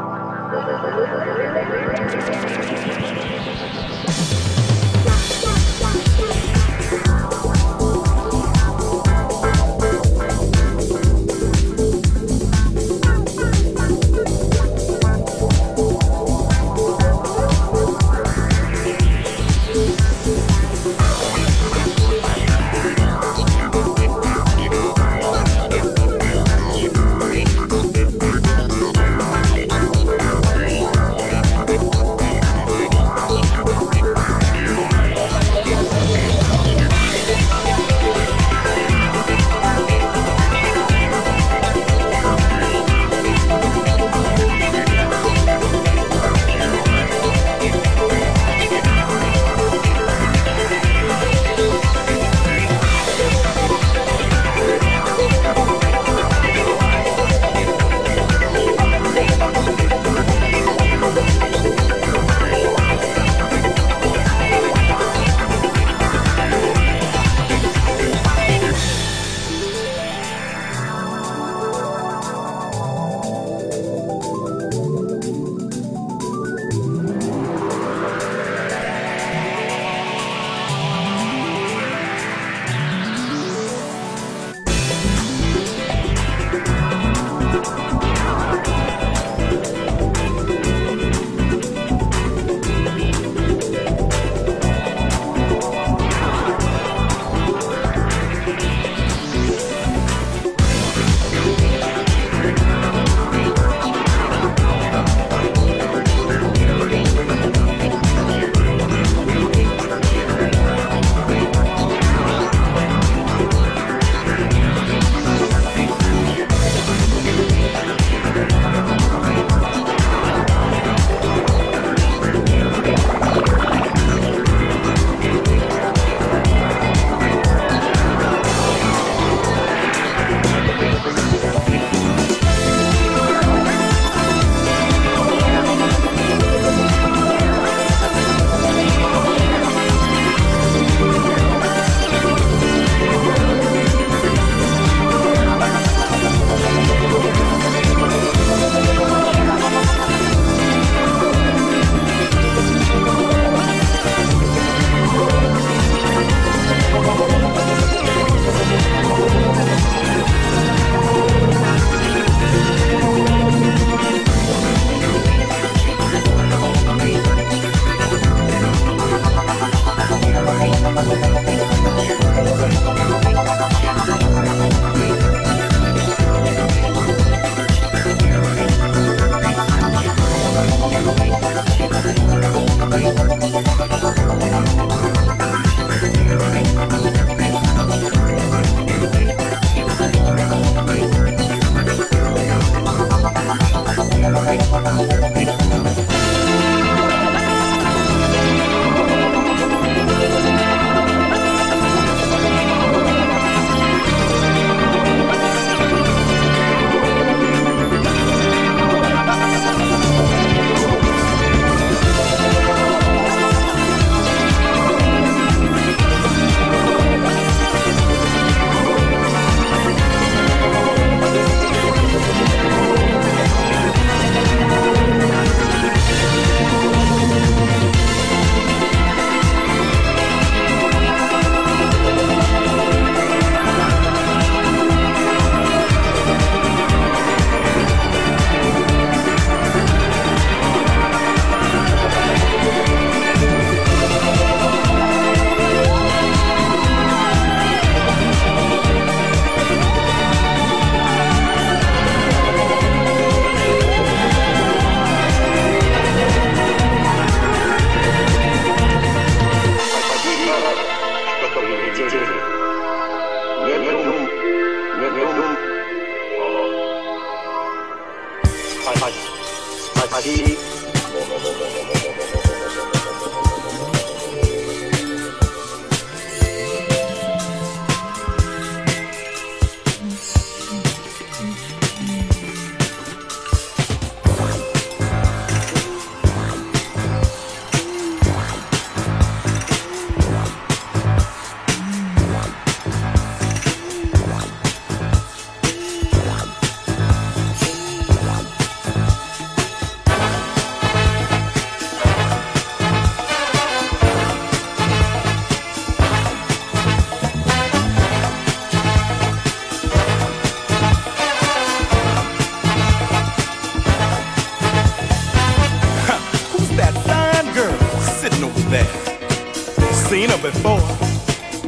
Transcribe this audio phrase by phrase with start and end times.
[320.10, 320.80] Seen her before,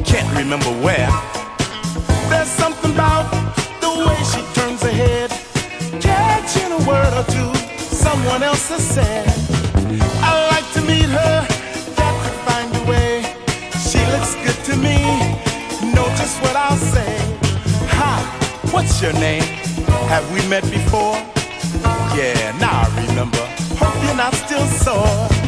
[0.02, 1.10] can't remember where.
[2.30, 3.28] There's something about
[3.82, 5.30] the way she turns her head,
[6.00, 7.52] catching a word or two
[7.84, 9.28] someone else has said.
[10.24, 11.46] I like to meet her,
[11.96, 13.20] got to find a way.
[13.88, 14.96] She looks good to me,
[15.92, 17.12] know just what I'll say.
[18.00, 18.22] Hi,
[18.72, 19.44] what's your name?
[20.08, 21.16] Have we met before?
[22.16, 23.44] Yeah, now I remember.
[23.76, 25.39] Hope you're not still sore.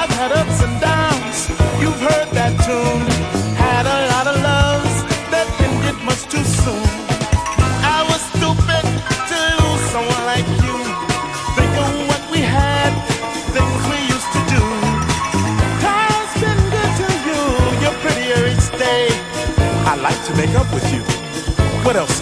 [0.00, 1.48] I've had ups and downs.
[1.80, 3.07] You've heard that tune.
[20.38, 21.02] Make up with you.
[21.82, 22.17] What else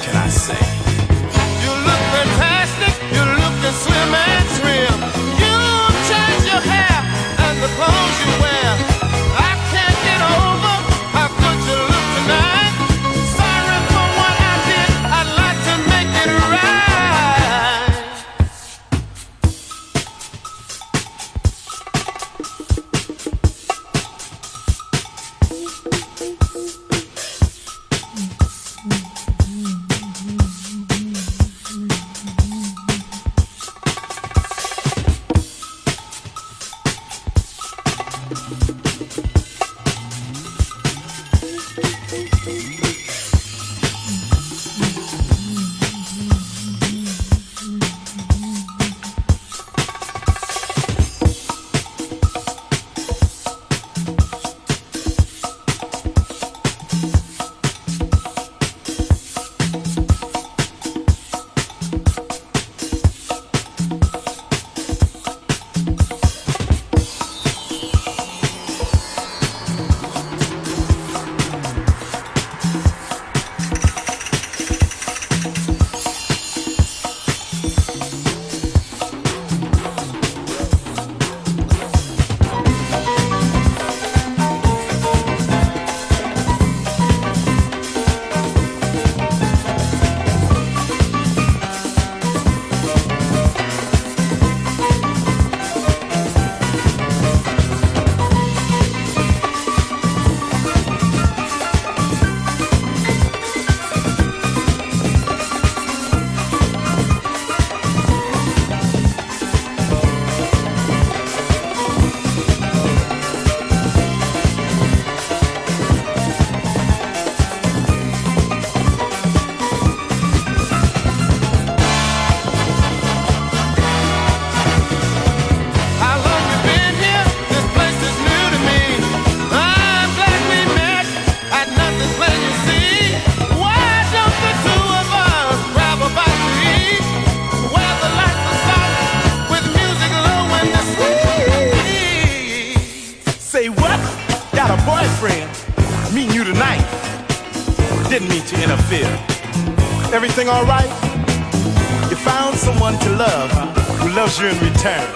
[150.47, 152.11] Everything alright?
[152.11, 153.51] You found someone to love
[153.99, 155.07] who loves you in return.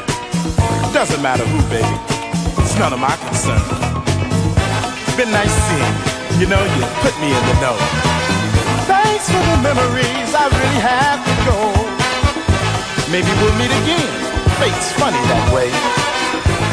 [0.93, 1.87] Doesn't matter who, baby.
[2.59, 3.63] It's none of my concern.
[5.17, 5.95] Been nice seeing
[6.35, 6.41] you.
[6.41, 7.77] You know, you put me in the know.
[8.91, 10.31] Thanks for the memories.
[10.35, 11.59] I really have to go.
[13.13, 14.11] Maybe we'll meet again.
[14.59, 15.71] Fate's funny that way.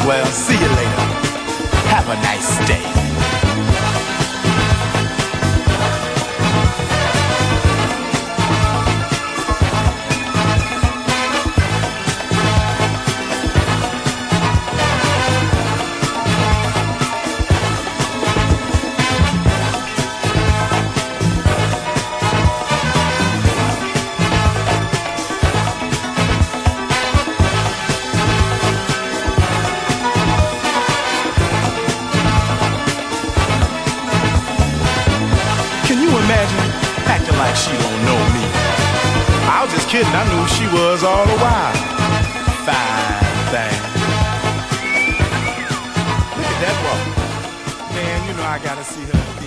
[0.06, 1.06] Well, see you later.
[1.94, 3.07] Have a nice day.
[39.98, 40.14] Kidding.
[40.14, 41.74] I knew she was all the while.
[42.66, 43.78] Fine thing.
[46.36, 47.02] Look at that walk.
[47.94, 49.37] Man, you know I gotta see her.